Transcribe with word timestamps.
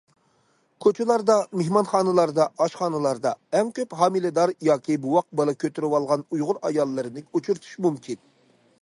كوچىلاردا، 0.85 1.35
مېھمانخانىلاردا، 1.61 2.47
ئاشخانىلاردا... 2.65 3.35
ئەڭ 3.59 3.69
كۆپ 3.81 3.95
ھامىلىدار 4.01 4.55
ياكى 4.71 4.99
بوۋاق 5.07 5.29
بالا 5.41 5.57
كۆتۈرۈۋالغان 5.65 6.25
ئۇيغۇر 6.31 6.65
ئاياللىرىنى 6.71 7.29
ئۇچرىتىش 7.31 7.81
مۇمكىن. 7.87 8.27